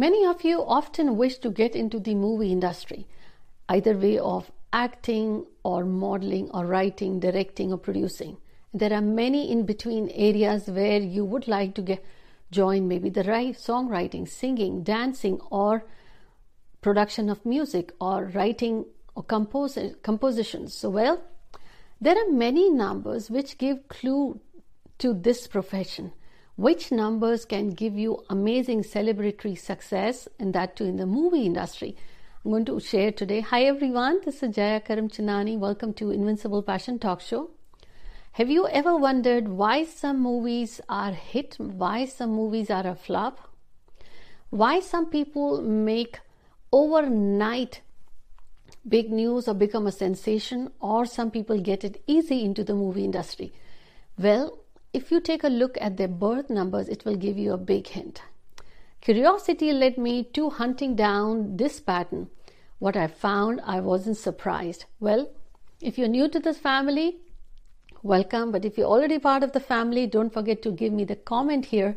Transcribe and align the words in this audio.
Many 0.00 0.24
of 0.24 0.44
you 0.44 0.62
often 0.62 1.16
wish 1.16 1.38
to 1.38 1.50
get 1.50 1.74
into 1.74 1.98
the 1.98 2.14
movie 2.14 2.52
industry, 2.52 3.08
either 3.68 3.98
way 3.98 4.16
of 4.16 4.52
acting 4.72 5.44
or 5.64 5.84
modeling 5.84 6.48
or 6.52 6.66
writing, 6.66 7.18
directing 7.18 7.72
or 7.72 7.78
producing. 7.78 8.36
There 8.72 8.92
are 8.92 9.00
many 9.00 9.50
in 9.50 9.66
between 9.66 10.08
areas 10.10 10.68
where 10.68 11.00
you 11.00 11.24
would 11.24 11.48
like 11.48 11.74
to 11.74 11.82
get 11.82 12.04
join 12.52 12.86
maybe 12.86 13.10
the 13.10 13.24
right 13.24 13.56
songwriting, 13.56 14.28
singing, 14.28 14.84
dancing 14.84 15.40
or 15.50 15.84
production 16.80 17.28
of 17.28 17.44
music 17.44 17.92
or 18.00 18.26
writing 18.26 18.86
or 19.16 19.24
compose, 19.24 19.76
compositions. 20.02 20.74
So 20.74 20.90
well, 20.90 21.20
there 22.00 22.16
are 22.16 22.30
many 22.30 22.70
numbers 22.70 23.30
which 23.30 23.58
give 23.58 23.88
clue 23.88 24.40
to 24.98 25.12
this 25.12 25.48
profession 25.48 26.12
which 26.58 26.90
numbers 26.90 27.44
can 27.44 27.70
give 27.70 27.96
you 27.96 28.24
amazing 28.28 28.82
celebratory 28.82 29.56
success 29.56 30.26
and 30.40 30.52
that 30.52 30.74
too 30.74 30.84
in 30.84 30.96
the 30.96 31.06
movie 31.06 31.46
industry? 31.46 31.94
I'm 32.44 32.50
going 32.50 32.64
to 32.64 32.80
share 32.80 33.12
today. 33.12 33.42
Hi 33.42 33.62
everyone. 33.62 34.18
This 34.24 34.42
is 34.42 34.56
jaya 34.56 34.80
karamchandani 34.80 35.56
welcome 35.56 35.94
to 36.00 36.10
invincible 36.10 36.64
passion 36.64 36.98
talk 36.98 37.20
show. 37.20 37.50
Have 38.32 38.50
you 38.50 38.66
ever 38.66 38.96
wondered 38.96 39.46
why 39.46 39.84
some 39.84 40.20
movies 40.20 40.80
are 40.88 41.12
hit 41.12 41.54
why 41.60 42.06
some 42.06 42.30
movies 42.30 42.70
are 42.70 42.88
a 42.88 42.96
flop? 42.96 43.38
Why 44.50 44.80
some 44.80 45.06
people 45.06 45.62
make 45.62 46.18
overnight 46.72 47.82
big 48.88 49.12
news 49.12 49.46
or 49.46 49.54
become 49.54 49.86
a 49.86 49.92
sensation 49.92 50.72
or 50.80 51.06
some 51.06 51.30
people 51.30 51.60
get 51.60 51.84
it 51.84 52.02
easy 52.08 52.44
into 52.44 52.64
the 52.64 52.74
movie 52.74 53.04
industry? 53.04 53.52
Well 54.18 54.58
if 54.92 55.10
you 55.10 55.20
take 55.20 55.44
a 55.44 55.48
look 55.48 55.76
at 55.80 55.96
their 55.96 56.08
birth 56.08 56.50
numbers, 56.50 56.88
it 56.88 57.04
will 57.04 57.16
give 57.16 57.38
you 57.38 57.52
a 57.52 57.58
big 57.58 57.86
hint. 57.86 58.22
Curiosity 59.00 59.72
led 59.72 59.98
me 59.98 60.24
to 60.24 60.50
hunting 60.50 60.96
down 60.96 61.56
this 61.56 61.80
pattern. 61.80 62.28
What 62.78 62.96
I 62.96 63.06
found, 63.06 63.60
I 63.64 63.80
wasn't 63.80 64.16
surprised. 64.16 64.86
Well, 65.00 65.30
if 65.80 65.98
you're 65.98 66.08
new 66.08 66.28
to 66.28 66.40
this 66.40 66.58
family, 66.58 67.18
welcome. 68.02 68.50
But 68.50 68.64
if 68.64 68.76
you're 68.76 68.86
already 68.86 69.18
part 69.18 69.42
of 69.42 69.52
the 69.52 69.60
family, 69.60 70.06
don't 70.06 70.32
forget 70.32 70.62
to 70.62 70.72
give 70.72 70.92
me 70.92 71.04
the 71.04 71.16
comment 71.16 71.66
here. 71.66 71.96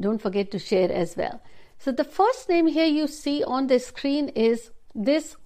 Don't 0.00 0.20
forget 0.20 0.50
to 0.52 0.58
share 0.58 0.90
as 0.92 1.16
well. 1.16 1.40
So, 1.78 1.92
the 1.92 2.04
first 2.04 2.48
name 2.48 2.66
here 2.66 2.86
you 2.86 3.06
see 3.06 3.44
on 3.44 3.66
the 3.66 3.78
screen 3.78 4.28
is 4.30 4.70
this 4.94 5.36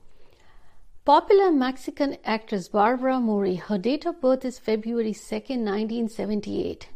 Popular 1.04 1.50
Mexican 1.50 2.16
actress 2.24 2.68
Barbara 2.68 3.18
Mori, 3.18 3.56
her 3.56 3.76
date 3.76 4.06
of 4.06 4.20
birth 4.20 4.44
is 4.44 4.60
February 4.60 5.12
2nd, 5.12 5.64
1978. 5.64 6.90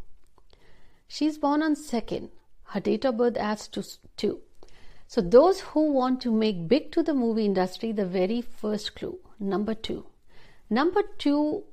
She's 1.09 1.39
born 1.39 1.61
on 1.61 1.75
2nd. 1.75 2.29
Her 2.67 2.79
date 2.79 3.05
of 3.05 3.17
birth 3.17 3.37
adds 3.37 3.67
to 3.67 3.85
2. 4.17 4.39
So, 5.09 5.21
those 5.21 5.59
who 5.61 5.91
want 5.91 6.21
to 6.21 6.31
make 6.31 6.69
big 6.69 6.93
to 6.93 7.03
the 7.03 7.15
movie 7.15 7.47
industry, 7.47 7.91
the 7.91 8.07
very 8.07 8.43
first 8.43 8.95
clue, 8.95 9.19
number 9.41 9.75
2. 9.75 10.07
Number 10.71 11.03
2 11.19 11.65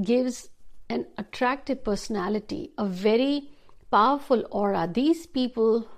gives 0.00 0.50
an 0.88 1.06
attractive 1.18 1.82
personality, 1.82 2.70
a 2.78 2.86
very 2.86 3.50
powerful 3.90 4.44
aura. 4.52 4.88
These 4.92 5.26
people 5.26 5.88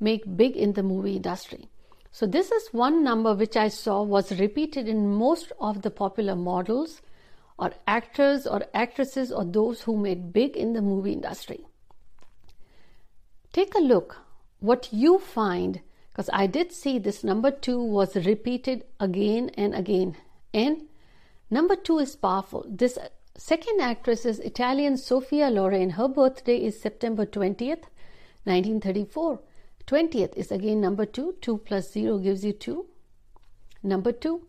make 0.00 0.34
big 0.34 0.56
in 0.56 0.72
the 0.72 0.82
movie 0.82 1.16
industry. 1.16 1.68
So 2.14 2.26
this 2.28 2.52
is 2.52 2.68
one 2.72 3.02
number 3.02 3.34
which 3.34 3.56
I 3.56 3.66
saw 3.66 4.00
was 4.04 4.38
repeated 4.38 4.86
in 4.86 5.12
most 5.12 5.50
of 5.58 5.82
the 5.82 5.90
popular 5.90 6.36
models 6.36 7.02
or 7.58 7.72
actors 7.88 8.46
or 8.46 8.62
actresses 8.72 9.32
or 9.32 9.44
those 9.44 9.80
who 9.80 9.96
made 9.96 10.32
big 10.32 10.56
in 10.56 10.74
the 10.74 10.80
movie 10.80 11.12
industry. 11.12 11.66
Take 13.52 13.74
a 13.74 13.80
look 13.80 14.18
what 14.60 14.92
you 14.92 15.18
find 15.18 15.80
because 16.12 16.30
I 16.32 16.46
did 16.46 16.70
see 16.70 17.00
this 17.00 17.24
number 17.24 17.50
2 17.50 17.82
was 17.82 18.14
repeated 18.14 18.84
again 19.00 19.50
and 19.58 19.74
again 19.74 20.16
and 20.52 20.82
number 21.50 21.74
2 21.74 21.98
is 21.98 22.14
powerful. 22.14 22.64
This 22.68 22.96
second 23.36 23.80
actress 23.80 24.24
is 24.24 24.38
Italian 24.38 24.98
Sophia 24.98 25.50
Loren. 25.50 25.90
Her 25.90 26.06
birthday 26.06 26.58
is 26.58 26.80
September 26.80 27.26
20th, 27.26 27.88
1934. 28.44 29.40
20th 29.86 30.36
is 30.36 30.50
again 30.50 30.80
number 30.80 31.04
2. 31.04 31.36
2 31.40 31.58
plus 31.58 31.92
0 31.92 32.18
gives 32.18 32.44
you 32.44 32.52
2. 32.52 32.86
Number 33.82 34.12
2 34.12 34.46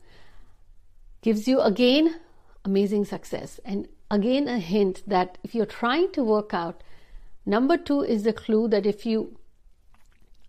gives 1.21 1.47
you 1.47 1.59
again 1.59 2.19
amazing 2.63 3.05
success. 3.05 3.59
And 3.65 3.87
again, 4.09 4.47
a 4.47 4.59
hint 4.59 5.03
that 5.07 5.37
if 5.43 5.53
you're 5.53 5.65
trying 5.65 6.11
to 6.13 6.23
work 6.23 6.53
out, 6.53 6.83
number 7.45 7.77
2 7.77 8.01
is 8.01 8.23
the 8.23 8.33
clue 8.33 8.67
that 8.69 8.85
if 8.85 9.05
you 9.05 9.37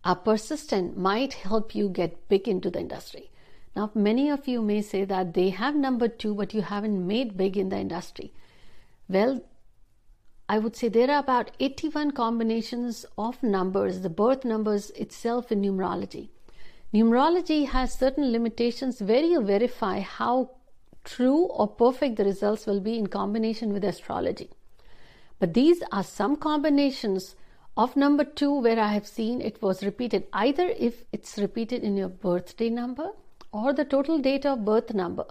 are 0.04 0.16
persistent, 0.16 0.96
might 0.96 1.34
help 1.34 1.74
you 1.74 1.88
get 1.88 2.28
big 2.28 2.46
into 2.46 2.70
the 2.70 2.78
industry. 2.78 3.30
Now, 3.74 3.90
many 3.94 4.30
of 4.30 4.46
you 4.46 4.62
may 4.62 4.80
say 4.80 5.04
that 5.04 5.34
they 5.34 5.50
have 5.50 5.74
number 5.74 6.08
2, 6.08 6.34
but 6.34 6.54
you 6.54 6.62
haven't 6.62 7.06
made 7.06 7.36
big 7.36 7.56
in 7.56 7.68
the 7.68 7.78
industry. 7.78 8.32
Well, 9.08 9.42
I 10.48 10.58
would 10.58 10.76
say 10.76 10.88
there 10.88 11.10
are 11.10 11.18
about 11.18 11.50
81 11.58 12.12
combinations 12.12 13.04
of 13.18 13.42
numbers, 13.42 14.00
the 14.00 14.08
birth 14.08 14.44
numbers 14.44 14.90
itself 14.90 15.50
in 15.50 15.60
numerology. 15.60 16.28
Numerology 16.94 17.66
has 17.66 17.92
certain 17.92 18.30
limitations 18.30 19.02
where 19.02 19.24
you 19.24 19.42
verify 19.42 20.00
how 20.00 20.50
true 21.02 21.46
or 21.46 21.66
perfect 21.66 22.16
the 22.16 22.24
results 22.24 22.64
will 22.64 22.78
be 22.78 22.96
in 22.96 23.08
combination 23.08 23.72
with 23.72 23.84
astrology. 23.84 24.50
But 25.40 25.54
these 25.54 25.82
are 25.90 26.04
some 26.04 26.36
combinations 26.36 27.34
of 27.76 27.96
number 27.96 28.24
two 28.24 28.60
where 28.60 28.78
I 28.78 28.92
have 28.92 29.06
seen 29.06 29.40
it 29.40 29.60
was 29.60 29.82
repeated 29.82 30.28
either 30.32 30.68
if 30.78 31.04
it's 31.12 31.38
repeated 31.38 31.82
in 31.82 31.96
your 31.96 32.08
birthday 32.08 32.70
number 32.70 33.10
or 33.52 33.72
the 33.72 33.84
total 33.84 34.18
date 34.18 34.46
of 34.46 34.64
birth 34.64 34.94
number, 34.94 35.26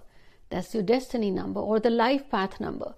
that's 0.49 0.73
your 0.73 0.83
destiny 0.83 1.31
number, 1.31 1.59
or 1.59 1.79
the 1.79 1.89
life 1.89 2.29
path 2.29 2.59
number 2.59 2.93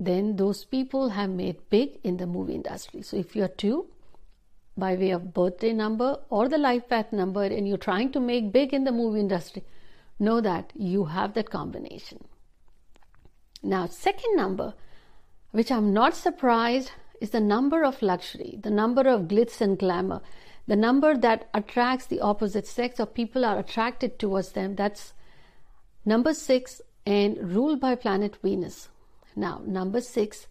then 0.00 0.36
those 0.36 0.64
people 0.64 1.10
have 1.10 1.28
made 1.28 1.68
big 1.68 1.98
in 2.02 2.16
the 2.16 2.26
movie 2.26 2.54
industry. 2.54 3.02
So 3.02 3.18
if 3.18 3.36
you're 3.36 3.48
two, 3.48 3.86
by 4.76 4.94
way 4.94 5.10
of 5.10 5.34
birthday 5.34 5.74
number 5.74 6.18
or 6.30 6.48
the 6.48 6.56
life 6.56 6.88
path 6.88 7.12
number, 7.12 7.42
and 7.42 7.68
you're 7.68 7.76
trying 7.76 8.10
to 8.12 8.20
make 8.20 8.50
big 8.50 8.72
in 8.72 8.84
the 8.84 8.92
movie 8.92 9.20
industry, 9.20 9.62
know 10.18 10.40
that 10.40 10.72
you 10.74 11.04
have 11.04 11.34
that 11.34 11.50
combination. 11.50 12.24
Now, 13.62 13.86
second 13.86 14.36
number, 14.36 14.72
which 15.50 15.70
I'm 15.70 15.92
not 15.92 16.14
surprised, 16.14 16.92
is 17.20 17.30
the 17.30 17.40
number 17.40 17.84
of 17.84 18.00
luxury, 18.00 18.58
the 18.62 18.70
number 18.70 19.02
of 19.02 19.28
glitz 19.28 19.60
and 19.60 19.78
glamour, 19.78 20.22
the 20.66 20.76
number 20.76 21.14
that 21.14 21.48
attracts 21.52 22.06
the 22.06 22.20
opposite 22.20 22.66
sex 22.66 22.98
or 22.98 23.04
people 23.04 23.44
are 23.44 23.58
attracted 23.58 24.18
towards 24.18 24.52
them. 24.52 24.76
That's 24.76 25.12
number 26.06 26.32
six 26.32 26.80
and 27.04 27.36
ruled 27.54 27.80
by 27.80 27.96
planet 27.96 28.36
Venus. 28.42 28.88
Now, 29.36 29.62
number 29.64 30.00
six, 30.00 30.46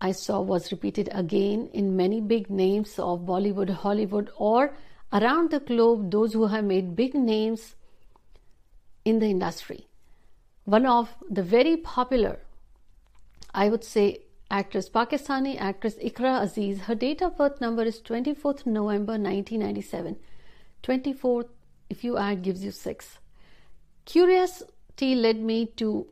I 0.00 0.12
saw 0.12 0.40
was 0.40 0.70
repeated 0.72 1.08
again 1.12 1.70
in 1.72 1.96
many 1.96 2.20
big 2.20 2.50
names 2.50 2.98
of 2.98 3.20
Bollywood, 3.20 3.70
Hollywood, 3.70 4.30
or 4.36 4.76
around 5.12 5.50
the 5.50 5.60
globe, 5.60 6.10
those 6.10 6.32
who 6.32 6.46
have 6.46 6.64
made 6.64 6.96
big 6.96 7.14
names 7.14 7.76
in 9.04 9.18
the 9.18 9.26
industry. 9.26 9.86
One 10.64 10.86
of 10.86 11.14
the 11.30 11.42
very 11.42 11.76
popular, 11.76 12.40
I 13.54 13.68
would 13.68 13.84
say, 13.84 14.24
actress, 14.50 14.88
Pakistani 14.88 15.58
actress 15.58 15.94
Iqra 15.96 16.42
Aziz, 16.42 16.80
her 16.80 16.94
date 16.94 17.22
of 17.22 17.36
birth 17.36 17.60
number 17.60 17.82
is 17.82 18.00
24th 18.00 18.66
November 18.66 19.12
1997. 19.12 20.16
24th, 20.82 21.48
if 21.88 22.04
you 22.04 22.18
add, 22.18 22.42
gives 22.42 22.64
you 22.64 22.70
6. 22.70 23.18
Curiosity 24.04 25.14
led 25.14 25.38
me 25.38 25.66
to 25.76 26.06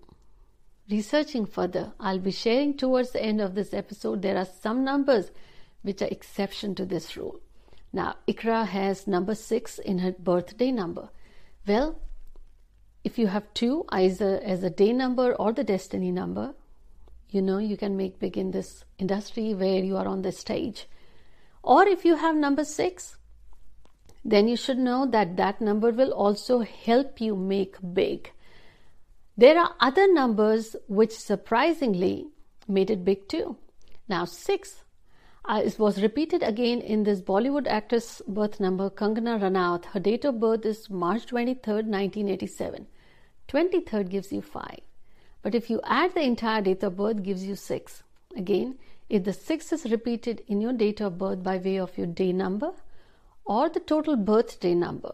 researching 0.90 1.46
further. 1.46 1.92
I'll 1.98 2.18
be 2.18 2.30
sharing 2.30 2.76
towards 2.76 3.12
the 3.12 3.22
end 3.22 3.40
of 3.40 3.54
this 3.54 3.72
episode. 3.72 4.22
There 4.22 4.36
are 4.36 4.46
some 4.46 4.84
numbers 4.84 5.30
which 5.82 6.02
are 6.02 6.08
exception 6.08 6.74
to 6.76 6.84
this 6.84 7.16
rule. 7.16 7.40
Now, 7.92 8.16
Iqra 8.26 8.66
has 8.66 9.06
number 9.06 9.34
six 9.34 9.78
in 9.78 9.98
her 9.98 10.12
birthday 10.12 10.72
number. 10.72 11.10
Well, 11.66 12.00
if 13.04 13.18
you 13.18 13.26
have 13.26 13.52
two, 13.52 13.84
either 13.90 14.40
as 14.42 14.62
a 14.62 14.70
day 14.70 14.92
number 14.92 15.34
or 15.34 15.52
the 15.52 15.64
destiny 15.64 16.10
number, 16.10 16.54
you 17.28 17.42
know 17.42 17.58
you 17.58 17.76
can 17.76 17.96
make 17.96 18.18
big 18.18 18.38
in 18.38 18.50
this 18.50 18.84
industry 18.98 19.54
where 19.54 19.82
you 19.82 19.96
are 19.96 20.06
on 20.06 20.22
the 20.22 20.32
stage. 20.32 20.86
Or 21.62 21.86
if 21.86 22.04
you 22.04 22.16
have 22.16 22.36
number 22.36 22.64
six, 22.64 23.16
then 24.24 24.48
you 24.48 24.56
should 24.56 24.78
know 24.78 25.06
that 25.06 25.36
that 25.36 25.60
number 25.60 25.90
will 25.90 26.12
also 26.12 26.60
help 26.60 27.20
you 27.20 27.34
make 27.34 27.76
big. 27.92 28.32
There 29.36 29.58
are 29.58 29.74
other 29.80 30.12
numbers 30.12 30.76
which 30.88 31.12
surprisingly 31.12 32.26
made 32.68 32.90
it 32.90 33.04
big 33.04 33.28
too. 33.28 33.56
Now, 34.08 34.24
six 34.24 34.82
uh, 35.44 35.60
it 35.64 35.76
was 35.78 36.00
repeated 36.00 36.42
again 36.42 36.80
in 36.80 37.02
this 37.02 37.20
Bollywood 37.20 37.66
actress 37.66 38.22
birth 38.28 38.60
number, 38.60 38.88
Kangana 38.90 39.40
Ranaut. 39.40 39.86
Her 39.86 39.98
date 39.98 40.24
of 40.24 40.38
birth 40.38 40.64
is 40.64 40.88
March 40.88 41.26
23rd, 41.26 41.88
1987. 41.88 42.86
23rd 43.48 44.08
gives 44.08 44.32
you 44.32 44.40
5. 44.40 44.78
But 45.42 45.56
if 45.56 45.68
you 45.68 45.80
add 45.82 46.14
the 46.14 46.22
entire 46.22 46.62
date 46.62 46.84
of 46.84 46.96
birth, 46.96 47.24
gives 47.24 47.44
you 47.44 47.56
6. 47.56 48.02
Again, 48.36 48.78
if 49.08 49.24
the 49.24 49.32
6 49.32 49.72
is 49.72 49.90
repeated 49.90 50.42
in 50.46 50.60
your 50.60 50.72
date 50.72 51.00
of 51.00 51.18
birth 51.18 51.42
by 51.42 51.56
way 51.56 51.76
of 51.78 51.98
your 51.98 52.06
day 52.06 52.32
number 52.32 52.72
or 53.44 53.68
the 53.68 53.80
total 53.80 54.14
birthday 54.14 54.74
number. 54.74 55.12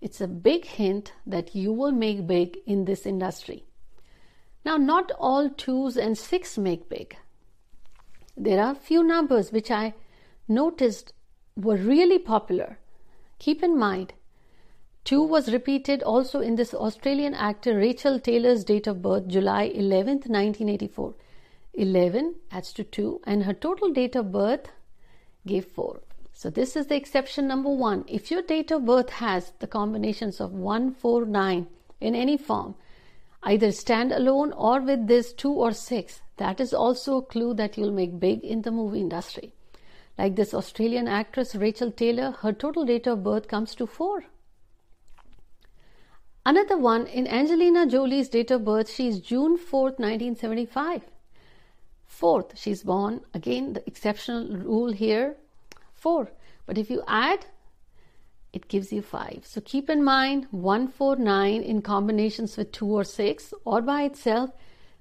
It's 0.00 0.20
a 0.20 0.28
big 0.28 0.64
hint 0.64 1.12
that 1.26 1.54
you 1.54 1.72
will 1.72 1.92
make 1.92 2.26
big 2.26 2.58
in 2.66 2.84
this 2.84 3.06
industry. 3.06 3.64
Now, 4.64 4.76
not 4.76 5.12
all 5.18 5.48
twos 5.48 5.96
and 5.96 6.18
six 6.18 6.58
make 6.58 6.88
big. 6.88 7.16
There 8.36 8.62
are 8.62 8.74
few 8.74 9.02
numbers 9.02 9.52
which 9.52 9.70
I 9.70 9.94
noticed 10.48 11.12
were 11.56 11.76
really 11.76 12.18
popular. 12.18 12.78
Keep 13.38 13.62
in 13.62 13.78
mind, 13.78 14.12
2 15.04 15.22
was 15.22 15.52
repeated 15.52 16.02
also 16.02 16.40
in 16.40 16.56
this 16.56 16.74
Australian 16.74 17.32
actor 17.32 17.76
Rachel 17.76 18.18
Taylor's 18.18 18.64
date 18.64 18.88
of 18.88 19.02
birth, 19.02 19.28
July 19.28 19.70
11th, 19.70 20.26
1984. 20.26 21.14
11 21.74 22.34
adds 22.50 22.72
to 22.72 22.82
2, 22.82 23.20
and 23.24 23.44
her 23.44 23.54
total 23.54 23.92
date 23.92 24.16
of 24.16 24.32
birth 24.32 24.68
gave 25.46 25.64
4. 25.64 26.00
So, 26.38 26.50
this 26.50 26.76
is 26.76 26.88
the 26.88 26.96
exception 26.96 27.48
number 27.48 27.70
1. 27.70 28.04
If 28.08 28.30
your 28.30 28.42
date 28.42 28.70
of 28.70 28.84
birth 28.84 29.08
has 29.08 29.54
the 29.58 29.66
combinations 29.66 30.38
of 30.38 30.52
1, 30.52 30.92
4, 30.92 31.24
9 31.24 31.66
in 32.02 32.14
any 32.14 32.36
form, 32.36 32.74
either 33.42 33.72
stand 33.72 34.12
alone 34.12 34.52
or 34.52 34.82
with 34.82 35.06
this 35.06 35.32
2 35.32 35.50
or 35.50 35.72
6, 35.72 36.20
that 36.36 36.60
is 36.60 36.74
also 36.74 37.16
a 37.16 37.22
clue 37.22 37.54
that 37.54 37.78
you'll 37.78 37.90
make 37.90 38.20
big 38.20 38.44
in 38.44 38.60
the 38.60 38.70
movie 38.70 39.00
industry. 39.00 39.54
Like 40.18 40.36
this 40.36 40.52
Australian 40.52 41.08
actress 41.08 41.54
Rachel 41.54 41.90
Taylor, 41.90 42.32
her 42.32 42.52
total 42.52 42.84
date 42.84 43.06
of 43.06 43.24
birth 43.24 43.48
comes 43.48 43.74
to 43.76 43.86
4. 43.86 44.24
Another 46.44 46.76
one 46.76 47.06
in 47.06 47.26
Angelina 47.26 47.86
Jolie's 47.86 48.28
date 48.28 48.50
of 48.50 48.62
birth, 48.62 48.90
she 48.90 49.08
is 49.08 49.20
June 49.20 49.56
4th, 49.56 49.98
1975. 49.98 51.00
Fourth, 52.04 52.58
she's 52.58 52.82
born, 52.82 53.22
again, 53.32 53.72
the 53.72 53.82
exceptional 53.86 54.54
rule 54.58 54.92
here, 54.92 55.38
four. 56.06 56.30
But 56.66 56.78
if 56.78 56.88
you 56.88 57.02
add, 57.08 57.46
it 58.52 58.68
gives 58.68 58.92
you 58.92 59.02
five. 59.02 59.40
So 59.44 59.60
keep 59.60 59.90
in 59.90 60.04
mind 60.04 60.46
149 60.52 61.62
in 61.62 61.82
combinations 61.82 62.56
with 62.56 62.70
two 62.70 62.86
or 62.86 63.02
six 63.02 63.52
or 63.64 63.82
by 63.82 64.04
itself. 64.04 64.50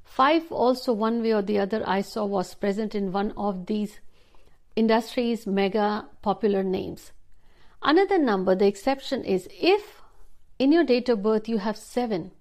Five 0.04 0.52
also, 0.52 0.94
one 0.94 1.22
way 1.22 1.31
or 1.31 1.44
the 1.44 1.60
other, 1.60 1.84
I 1.86 2.02
saw 2.02 2.25
was 2.25 2.56
present 2.56 2.96
in 2.96 3.12
one 3.12 3.34
of 3.38 3.68
these 3.68 4.00
industries' 4.75 5.46
mega 5.46 6.07
popular 6.24 6.63
names. 6.63 7.12
Another 7.84 8.18
number, 8.18 8.56
the 8.56 8.66
exception 8.66 9.24
is 9.24 9.48
if 9.52 10.02
in 10.57 10.72
your 10.72 10.84
date 10.84 11.07
of 11.10 11.22
birth 11.22 11.48
you 11.48 11.60
have 11.60 11.78
seven. 11.78 12.31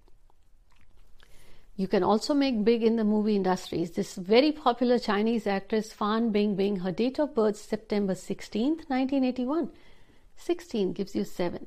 You 1.77 1.89
can 1.89 2.05
also 2.05 2.35
make 2.35 2.65
big 2.65 2.85
in 2.85 2.97
the 2.97 3.05
movie 3.05 3.35
industries. 3.35 3.91
This 3.93 4.15
very 4.15 4.53
popular 4.53 4.99
Chinese 4.99 5.47
actress 5.47 5.93
Fan 5.93 6.33
Bingbing, 6.33 6.83
her 6.83 6.93
date 6.93 7.19
of 7.19 7.35
birth 7.35 7.57
September 7.57 8.15
16th, 8.15 8.89
1981. 8.89 9.71
16 10.37 10.93
gives 10.93 11.17
you 11.17 11.25
7. 11.25 11.67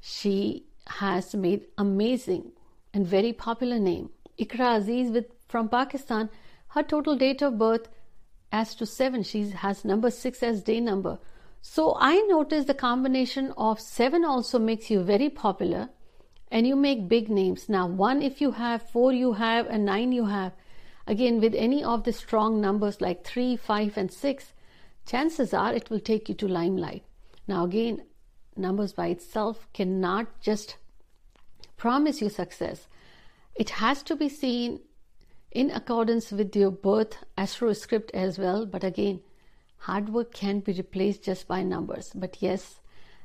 She 0.00 0.66
has 0.86 1.32
made 1.34 1.66
amazing 1.78 2.52
and 2.92 3.06
very 3.06 3.32
popular 3.32 3.78
name. 3.78 4.10
Iqra 4.36 4.78
Aziz 4.78 5.10
with 5.10 5.26
from 5.46 5.68
Pakistan, 5.68 6.28
her 6.68 6.82
total 6.82 7.16
date 7.16 7.42
of 7.42 7.58
birth 7.58 7.88
as 8.50 8.74
to 8.74 8.84
7, 8.84 9.22
she 9.22 9.50
has 9.50 9.84
number 9.84 10.10
6 10.10 10.42
as 10.42 10.62
day 10.62 10.80
number. 10.80 11.18
So 11.60 11.96
I 12.00 12.16
noticed 12.22 12.66
the 12.66 12.74
combination 12.74 13.52
of 13.56 13.80
7 13.80 14.24
also 14.24 14.58
makes 14.58 14.90
you 14.90 15.02
very 15.02 15.30
popular 15.30 15.90
and 16.52 16.66
you 16.66 16.76
make 16.76 17.08
big 17.08 17.30
names. 17.30 17.68
Now, 17.68 17.86
1 17.86 18.20
if 18.22 18.40
you 18.42 18.52
have, 18.52 18.88
4 18.90 19.12
you 19.14 19.32
have, 19.32 19.66
and 19.66 19.86
9 19.86 20.12
you 20.12 20.26
have. 20.26 20.52
Again, 21.06 21.40
with 21.40 21.54
any 21.54 21.82
of 21.82 22.04
the 22.04 22.12
strong 22.12 22.60
numbers 22.60 23.00
like 23.00 23.24
3, 23.24 23.56
5, 23.56 23.96
and 23.96 24.12
6, 24.12 24.52
chances 25.06 25.54
are 25.54 25.72
it 25.72 25.88
will 25.88 25.98
take 25.98 26.28
you 26.28 26.34
to 26.34 26.46
limelight. 26.46 27.04
Now, 27.48 27.64
again, 27.64 28.02
numbers 28.54 28.92
by 28.92 29.06
itself 29.06 29.66
cannot 29.72 30.40
just 30.42 30.76
promise 31.78 32.20
you 32.20 32.28
success. 32.28 32.86
It 33.54 33.70
has 33.70 34.02
to 34.04 34.14
be 34.14 34.28
seen 34.28 34.80
in 35.50 35.70
accordance 35.70 36.32
with 36.32 36.54
your 36.54 36.70
birth 36.70 37.16
astro 37.36 37.72
script 37.72 38.10
as 38.12 38.38
well. 38.38 38.66
But 38.66 38.84
again, 38.84 39.20
hard 39.78 40.10
work 40.10 40.34
can't 40.34 40.64
be 40.64 40.72
replaced 40.72 41.24
just 41.24 41.48
by 41.48 41.62
numbers. 41.62 42.12
But 42.14 42.36
yes, 42.40 42.80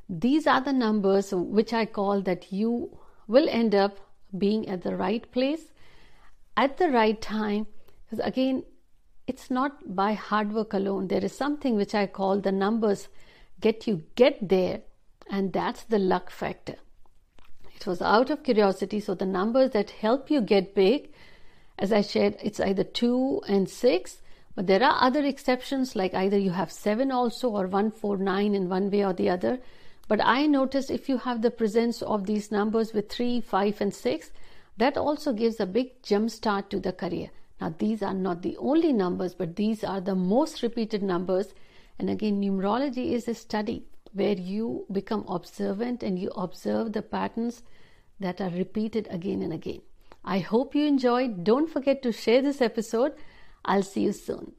these 0.09 0.47
are 0.47 0.61
the 0.61 0.73
numbers 0.73 1.33
which 1.33 1.73
I 1.73 1.85
call 1.85 2.21
that 2.21 2.53
you 2.53 2.97
will 3.27 3.47
end 3.49 3.75
up 3.75 3.99
being 4.37 4.67
at 4.67 4.83
the 4.83 4.95
right 4.95 5.31
place 5.31 5.71
at 6.55 6.77
the 6.77 6.89
right 6.89 7.21
time. 7.21 7.67
Because 8.05 8.25
again, 8.25 8.63
it's 9.27 9.51
not 9.51 9.95
by 9.95 10.13
hard 10.13 10.53
work 10.53 10.73
alone. 10.73 11.07
There 11.07 11.23
is 11.23 11.35
something 11.35 11.75
which 11.75 11.93
I 11.93 12.07
call 12.07 12.39
the 12.39 12.51
numbers 12.51 13.09
get 13.59 13.87
you 13.87 14.03
get 14.15 14.47
there, 14.47 14.81
and 15.29 15.51
that's 15.51 15.83
the 15.83 15.99
luck 15.99 16.29
factor. 16.29 16.75
It 17.75 17.85
was 17.85 18.01
out 18.01 18.29
of 18.29 18.43
curiosity, 18.43 18.99
so 18.99 19.13
the 19.13 19.25
numbers 19.25 19.71
that 19.71 19.91
help 19.91 20.31
you 20.31 20.41
get 20.41 20.73
big, 20.73 21.11
as 21.77 21.91
I 21.91 22.01
shared, 22.01 22.37
it's 22.41 22.59
either 22.59 22.83
2 22.83 23.41
and 23.47 23.69
6 23.69 24.17
but 24.57 24.65
there 24.65 24.81
are 24.81 25.03
other 25.03 25.23
exceptions, 25.23 25.95
like 25.95 26.15
either 26.15 26.35
you 26.35 26.49
have 26.49 26.71
seven 26.71 27.11
also 27.11 27.49
or 27.49 27.67
149 27.67 28.55
in 28.55 28.69
one 28.69 28.89
way 28.89 29.05
or 29.05 29.13
the 29.13 29.29
other. 29.29 29.59
But 30.07 30.21
I 30.23 30.47
noticed 30.47 30.89
if 30.89 31.09
you 31.09 31.17
have 31.17 31.41
the 31.41 31.51
presence 31.51 32.01
of 32.01 32.25
these 32.25 32.51
numbers 32.51 32.93
with 32.93 33.09
3, 33.09 33.41
5, 33.41 33.81
and 33.81 33.93
6, 33.93 34.31
that 34.77 34.97
also 34.97 35.33
gives 35.33 35.59
a 35.59 35.65
big 35.65 36.01
jump 36.03 36.29
start 36.31 36.69
to 36.69 36.79
the 36.79 36.93
career. 36.93 37.29
Now, 37.59 37.73
these 37.77 38.01
are 38.03 38.13
not 38.13 38.41
the 38.41 38.55
only 38.57 38.93
numbers, 38.93 39.33
but 39.33 39.55
these 39.55 39.83
are 39.83 39.99
the 39.99 40.15
most 40.15 40.61
repeated 40.61 41.03
numbers. 41.03 41.53
And 41.99 42.09
again, 42.09 42.41
numerology 42.41 43.11
is 43.11 43.27
a 43.27 43.33
study 43.33 43.85
where 44.13 44.35
you 44.35 44.85
become 44.91 45.25
observant 45.27 46.03
and 46.03 46.17
you 46.19 46.29
observe 46.29 46.93
the 46.93 47.01
patterns 47.01 47.63
that 48.19 48.39
are 48.39 48.49
repeated 48.49 49.07
again 49.09 49.41
and 49.41 49.51
again. 49.51 49.81
I 50.23 50.39
hope 50.39 50.75
you 50.75 50.85
enjoyed. 50.85 51.43
Don't 51.43 51.69
forget 51.69 52.01
to 52.03 52.11
share 52.11 52.41
this 52.41 52.61
episode 52.61 53.13
I'll 53.67 53.83
see 53.83 54.01
you 54.01 54.13
soon. 54.13 54.53